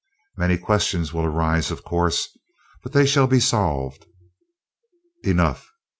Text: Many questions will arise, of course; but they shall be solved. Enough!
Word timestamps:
Many 0.35 0.57
questions 0.57 1.13
will 1.13 1.25
arise, 1.25 1.69
of 1.69 1.83
course; 1.83 2.35
but 2.81 2.91
they 2.91 3.05
shall 3.05 3.27
be 3.27 3.39
solved. 3.39 4.07
Enough! 5.23 5.69